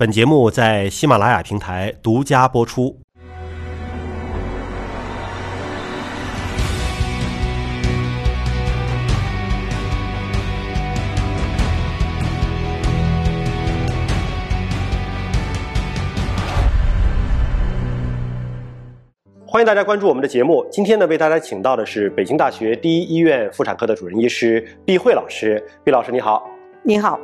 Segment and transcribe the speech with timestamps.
[0.00, 2.96] 本节目在喜马拉雅平台独家播出。
[19.46, 20.66] 欢迎大家关注我们的节目。
[20.70, 25.62] 今天呢，为大家请到的是北京大学第一医院妇产科的主任医师毕慧老师。
[25.84, 26.42] 毕老师你好，
[26.82, 27.20] 你好。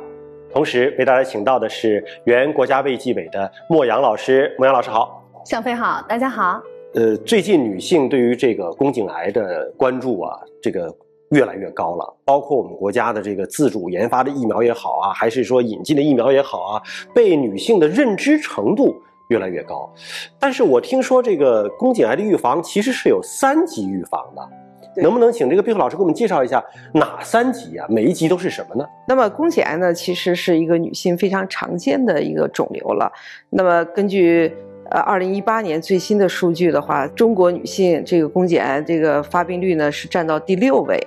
[0.51, 4.55] 同时为大家请到的是原国家卫计委的莫阳老师。
[4.57, 6.61] 莫阳老师好，向飞好，大家好。
[6.93, 10.93] 呃，最近女性对于这个宫颈癌的关注啊，这个
[11.29, 12.15] 越来越高了。
[12.25, 16.81] 包括我们国家的这个自主研发的疫苗也好啊，还是说引进的疫苗也好啊，
[17.13, 18.95] 被女性的认知程度。
[19.29, 19.93] 越来越高，
[20.39, 24.41] 但是我听说这个宫颈癌的预防其实是有三级预防的，
[25.01, 27.85] 能不能请这个毕慧老师给我们介绍一下哪三级啊？
[27.89, 28.85] 每一级都是什么呢？
[29.07, 33.11] 那么宫颈癌呢，其实是一个女性非常常见的一个肿瘤了。
[33.49, 34.51] 那么根据
[34.89, 40.97] 呃二零一八年最新的数据的话，中国女性这个宫颈癌这个发病率呢是占到第六位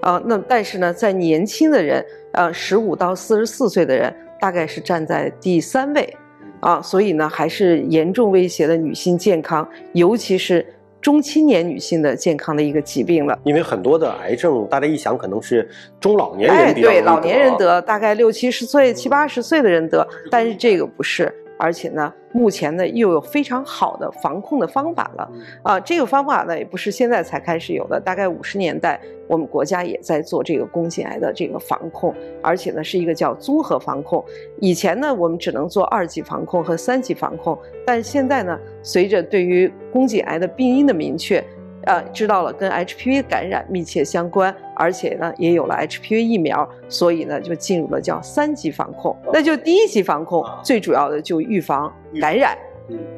[0.00, 0.20] 啊。
[0.26, 6.16] 那但是呢，在年轻的人，呃十五到四十四岁的人，大概是站在第三位。
[6.60, 10.62] 啊，所以呢，还是严重威胁了女性健康，尤其是
[11.00, 13.38] 中青年女性的健康的一个疾病了。
[13.44, 21.32] 因为很多的癌症，大家一想可能是中老年人比较对，老年人得，大概六七十岁、七八十岁的人得，但是这个不是。
[21.60, 25.30] 而且呢，目前呢又有非常好的防控的方法了
[25.62, 25.78] 啊！
[25.78, 34.24] 这个方法呢也不是现在才开始有的，大概五十年代我们国家也在做这个宫颈癌的这个防控，而且呢是一个叫综合防控。
[34.58, 41.44] 以前呢我们只能做二级防控和三级防控，但现在呢随着对于宫颈癌的病因的明确。
[41.84, 49.16] 呃，知道了，跟 HPV 感染密切相关，而且呢，也有了 HPV 疫苗，所以呢，就进入了叫三级防控。
[49.32, 52.56] 那就第一级防控，最主要的就预防感染，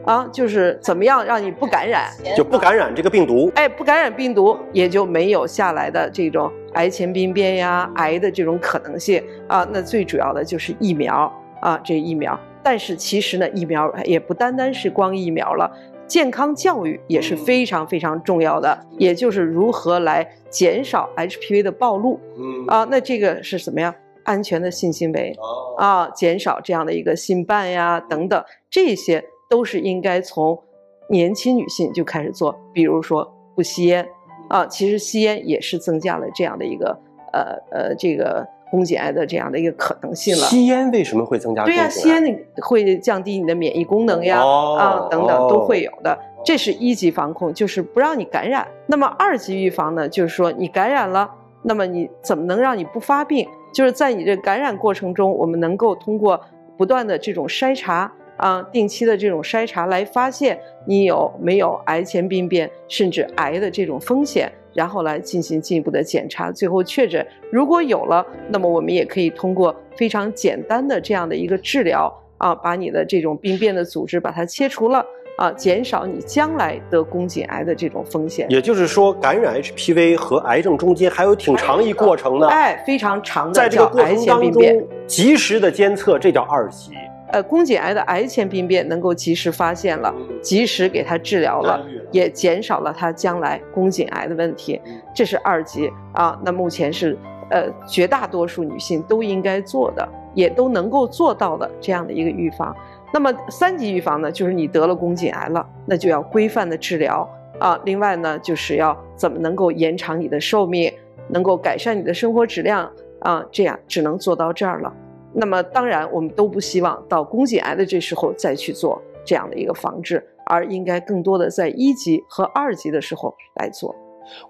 [0.04, 3.50] 啊，就是怎么样让你不感染，就不感染这个病毒。
[3.56, 9.66] 哎，不感染病毒，也就没有下来的这种癌前病变呀、癌的这种可能性啊。
[9.72, 12.38] 那最主要的就是疫苗啊，这疫苗。
[12.64, 15.68] 但是其实呢，疫苗也不单单是光疫苗了。
[16.12, 22.20] 健康教育也是非常非常重要的，也就是如何来减少 HPV 的暴露。
[22.36, 23.96] 嗯啊，那这个是什么呀？
[24.24, 25.34] 安全的性行为
[25.78, 30.62] 啊，减少这样的一个性伴呀等等，这些都是应该从
[31.08, 32.54] 年轻女性就开始做。
[32.74, 34.06] 比如说不吸烟
[34.50, 36.94] 啊，其实吸烟也是增加了这样的一个
[37.32, 38.46] 呃呃这个。
[38.72, 40.46] 宫颈癌的这样的一个可能性了。
[40.46, 41.62] 吸烟为什么会增加？
[41.62, 46.18] 对呀，吸烟会降低你的免疫功能呀，啊等等都会有的。
[46.42, 48.66] 这是一级防控，就是不让你感染。
[48.86, 51.30] 那么二级预防呢，就是说你感染了，
[51.62, 53.46] 那么你怎么能让你不发病？
[53.74, 56.40] 就是在你这感染过程中，我们能够通过
[56.78, 64.50] 不断的这种筛查啊，定期的这种筛查来发现你有没有癌前病变，甚至癌的这种风险。
[64.74, 67.26] 然后来进行进一步的检查，最后确诊。
[67.50, 75.04] 如果有了，那么我们也可以通过非常简单的这样的一个治疗啊，把你的这种病变的组织把它切除了
[75.36, 78.46] 啊，减少你将来得宫颈癌的这种风险。
[78.50, 82.48] 也就是说，感染 HPV 和癌症中间还有挺长一过程呢。
[82.48, 84.62] 哎，非常长的，在这个过程当中，
[85.06, 86.92] 及时的监测，这叫二级。
[87.32, 94.78] 呃，宫颈癌的癌前病变能够及时发现了，及时给它治疗了，也减少了它将来宫颈癌的问题，
[95.14, 96.38] 这是二级啊。
[96.44, 97.16] 那目前是
[97.50, 102.76] 呃绝大多数女性都应该做的，也都能够做到的这样的一个预防。
[103.14, 107.26] 那么三级预防呢，就是你得了宫颈癌了，那就要规范的治疗
[107.58, 107.80] 啊。
[107.86, 110.92] 另外呢，就是要怎么能够延长你的寿命，
[111.28, 114.92] 能够改善你的生活质量啊，这样只能做到这儿了。
[115.34, 123.94] 那么当然，我们都不希望到宫颈癌的这时候再去做这样的一个防治，而应该更多的在一级和二级的时候来做。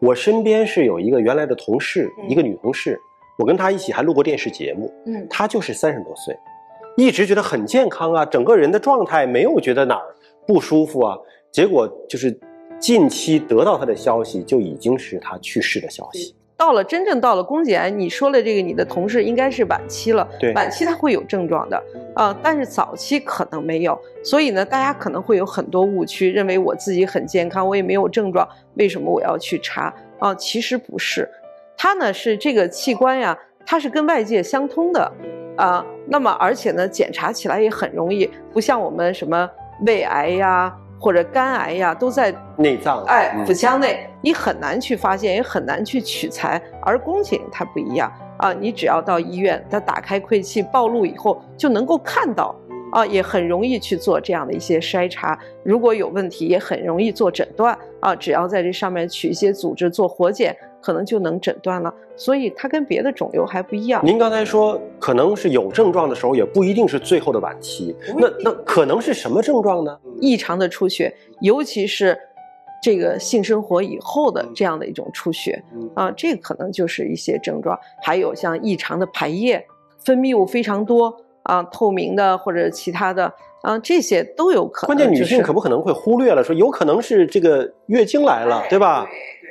[0.00, 3.00] 我身边是有一个原来的同事，一个女同事，
[3.38, 4.92] 我跟她一起还录过电视节目。
[5.06, 6.36] 嗯，她就是三十多岁，
[6.96, 10.14] 一直觉得很健康啊，整个人的状态没有觉得哪儿
[10.46, 11.16] 不舒服啊。
[11.50, 12.38] 结果就是
[12.78, 16.34] 近期得到她的消息，就已经是她去世的消息。
[16.62, 20.24] 到了真正到了宫颈癌，你说了这个，你的同事应该是晚期了。
[20.38, 21.82] 对，晚期他会有症状的
[22.14, 24.00] 啊，但是早期可能没有。
[24.22, 30.32] 所以呢，大家可能会有很多误区，认为我自己很健康，我也没有症状，为什么我要去查啊？
[30.36, 31.28] 其实不是，
[31.76, 33.36] 它呢是这个器官呀，
[33.66, 35.12] 它是跟外界相通的
[35.56, 35.84] 啊。
[36.06, 39.50] 那么而且呢，检查起来也很容易，不像我们什么
[39.84, 40.72] 胃癌呀。
[41.00, 46.62] 或者肝癌呀，都在内脏，哎，腹腔内，你很难去发现，也很难去取材。
[46.80, 52.54] 而宫颈它不一样啊，你只要到医院，它打开窥器暴露以后，就能够看到
[52.92, 55.38] 啊，也很容易去做这样的一些筛查。
[55.64, 58.14] 如果有问题，也很容易做诊断啊。
[58.14, 61.92] 只要在这上面取一些组织做活检，可能就能诊断了。
[62.14, 64.04] 所以它跟别的肿瘤还不一样。
[64.04, 67.96] 您刚才说可能是有症状的时候，也不一定是最后的晚期。
[68.16, 69.98] 那那可能是什么症状呢？
[70.20, 72.16] 异常的出血，尤其是
[72.82, 75.62] 这个性生活以后的这样的一种出血
[75.94, 77.78] 啊，这个可能就是一些症状。
[78.02, 79.64] 还有像异常的排液，
[80.04, 81.16] 分泌物非常多。
[81.44, 83.24] 啊，透明的或者其他的
[83.62, 84.94] 啊，这些都有可能。
[84.94, 89.04] 关键女性可不可能会忽略了，说有可能是这个月经来了，对吧？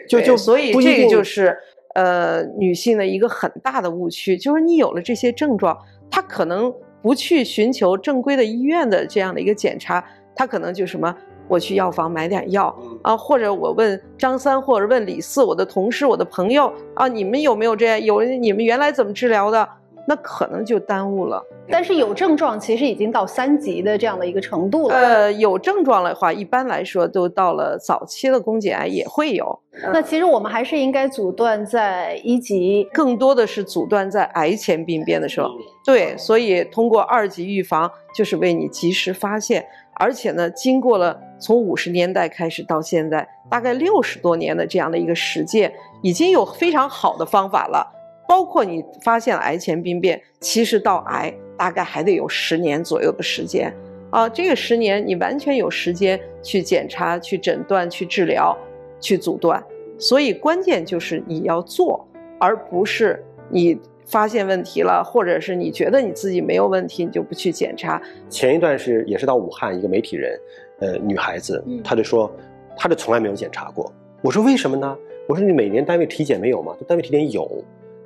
[0.08, 1.54] 就就所以这个就是
[1.96, 5.78] 呃女性的一个很大的误区，就是你有了这些症状，
[6.10, 10.02] 她可能不去寻求正规的医院的这样的一个检查，
[10.34, 11.14] 她可能就什么，
[11.52, 18.02] 我去药房买点药啊，或者我问张三或者问李四，我的同事、我的朋友啊，你们有没有这样？
[18.02, 19.68] 有你们原来怎么治疗的？
[20.08, 21.46] 那可能就耽误了。
[21.72, 24.96] 但是有症状，其实已经到三级的这样的一个程度了。
[24.96, 29.60] 呃，有症状的话，一般来说都到了早期的宫颈癌也会有。
[29.94, 35.50] 那其实我们还是应该阻断在一级，更多的是阻断在癌前病变的时候。
[35.86, 39.66] 对，所以通过二级预防，就是为你及时发现。
[39.96, 45.72] 而且呢，经过了从五十年代开始到现在，大概六十多年的这样的一个实践，
[46.02, 47.88] 已经有非常好的方法了。
[48.28, 53.72] 包括你发现了癌前病变，其实到癌大概还得有十年左右的时间
[54.10, 54.28] 啊。
[54.28, 58.58] 这个十年你完全有时间去检查、去诊断、去治疗、
[59.00, 59.64] 去阻断。
[60.00, 62.04] 所以关键就是你要做，
[62.40, 68.02] 而不是你发现问题了，或者是你觉得你自己没有问题，你就不去检查。
[68.28, 70.40] 前一段是也是到武汉一个媒体人，
[70.80, 72.36] 呃，女孩子，她就说，
[72.76, 73.94] 她就从来没有检查过。
[74.24, 74.98] 我说为什么呢？
[75.28, 76.76] 我说你每年单位体检没有吗？
[76.88, 77.64] 单位体检有。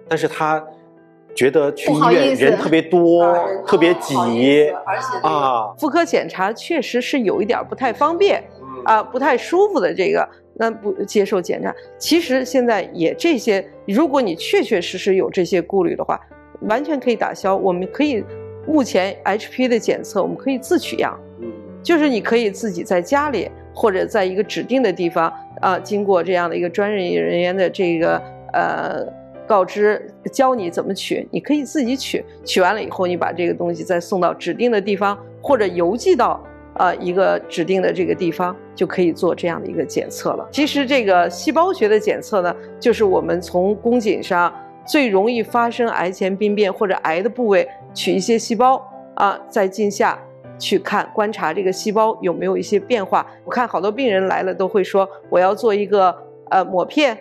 [0.10, 0.64] 但是他
[1.36, 3.38] 觉得去医院人特别多，
[3.68, 4.16] 特别挤，
[4.86, 8.42] 而且啊，妇科检查确实是有一点不太方便，
[8.86, 11.76] 啊，不太舒服的这个，那不接受检查。
[11.98, 16.18] 其实现在也这些，如果你确确实实有这些顾虑的话，
[16.62, 17.54] 完全可以打消。
[17.56, 18.24] 我们可以
[18.66, 21.20] 目前 HPV 的检测，我们可以自取样，
[21.84, 28.22] 就是你可以自己在家里或者在一个指定的地方啊，经过这样的一个专业人员的这个
[28.54, 29.25] 呃。
[29.48, 36.44] 告知教你怎么取，你可以自己取，取完了以后，你把这个东西再送到指定的地方，或者邮寄到
[36.76, 40.48] 呃一个指定的这个地方，就可以做这样的一个检测了。
[40.52, 44.54] 其实这个细胞学的检测呢，就是我们从宫颈上
[44.86, 48.84] 最容易发生癌前病变或者癌的部位取一些细胞
[49.16, 50.20] 啊，在镜下
[50.58, 53.26] 去看观察这个细胞有没有一些变化。
[53.44, 56.16] 我看好多病人来了都会说，我要做一个
[56.50, 57.18] 呃抹片。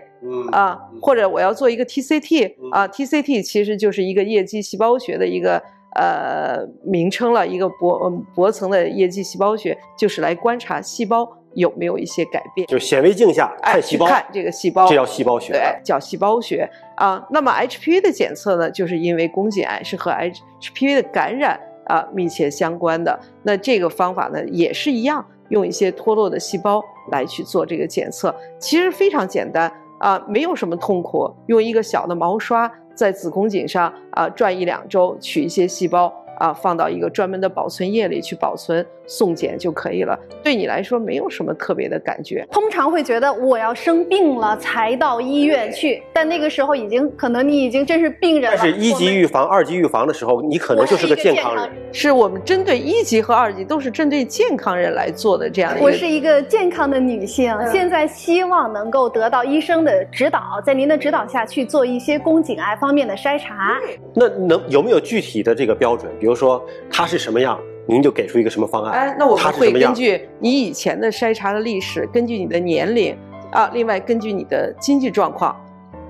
[0.53, 5.62] 啊，或者我要做一个 TCT 啊，TCT 其实就是一个液基细胞学的一个
[5.94, 17.25] 呃名称了，一个薄薄层的液基细胞学，就是来观察细胞有没有一些改变，就显微镜下看细胞，看这个细胞，这叫细胞学，对，叫细胞学啊。
[17.31, 26.82] 那么 HPV 的检测呢，就是因为宫颈癌是和 HPV 的感染啊密切相关的，那这个方法呢也是一样，用一些脱落的细胞
[27.12, 29.73] 来去做这个检测，其实非常简单。
[29.99, 36.12] 啊，没有什么痛苦，用一个小的毛刷在子宫颈上啊转一两周，取一些细胞。
[36.39, 40.19] 啊，放到一个专门的保存液里去保存送检就可以了。
[40.43, 42.47] 对你来说没有什么特别的感觉。
[42.50, 48.59] 通常会觉得我要生病了才到医院去，但那个时候已经可能你已经真是病人了。
[48.61, 51.71] 但是一级预防、二级预防的时候，你可能就是个健康人。
[51.93, 55.81] 是我们针对一级和二级都是针对健康人来做的这样的。
[55.81, 63.79] 我是一个健康的女性，现在希望能够得到医生的指导，在您的指导下去做一些宫颈癌方面的筛查。
[64.14, 66.11] 那能有没有具体的这个标准？
[66.25, 68.95] 比如说它是什么样，您就给出一个什么方案。
[68.95, 73.14] 哎，那我们会根据你以前的筛查的历史，根据你的年龄
[73.52, 75.54] 啊，另外根据你的经济状况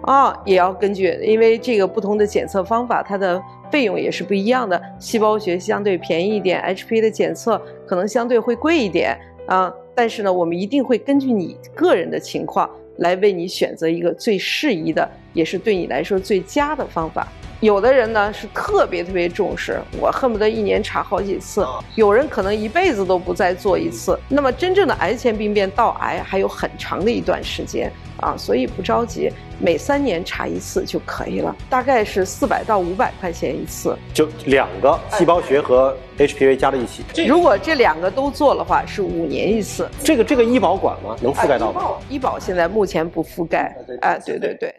[0.03, 3.43] 啊，也要根据，因为这个不同的检测方法，它的
[3.73, 4.81] 费用也是不一样的。
[5.01, 9.19] 细胞学相对便宜一点，HPV 的检测可能相对会贵一点
[9.49, 9.75] 啊。
[9.97, 17.29] 但是呢，我们一定会根据你个人的情况来为你选择一个最适宜的，也是对你来说最佳的方法。
[17.61, 21.67] 有的人呢是特别特别重视，我恨不得一年查好几次。
[21.95, 24.19] 有人可能一辈子都不再做一次。
[24.29, 33.97] 那么真正的癌前病变到癌还有很长的一段时间啊，所以不着急，每三年查一次就可以了，大概是四百到五百块钱一次。
[34.13, 37.03] 就两个细胞学和 HPV 加在一起。
[37.27, 39.89] 如果这两个都做的话，是五年一次。
[40.03, 41.17] 这个这个医保管吗？
[41.23, 41.83] 能覆盖到吗？
[42.11, 43.75] 医保现在目前不覆盖。
[44.03, 44.75] 哎，对对对。